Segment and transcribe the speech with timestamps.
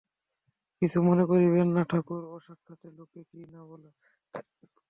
[0.81, 3.89] কিছু মনে করিবেন না ঠাকুর, অসাক্ষাতে লোকে কী না বলে।